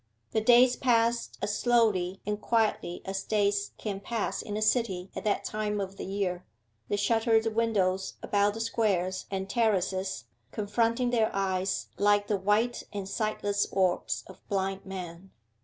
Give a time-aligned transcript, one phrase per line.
[0.31, 5.23] The days passed as slowly and quietly as days can pass in a city at
[5.25, 6.43] that time of the year,
[6.89, 13.07] the shuttered windows about the squares and terraces confronting their eyes like the white and
[13.07, 15.29] sightless orbs of blind men.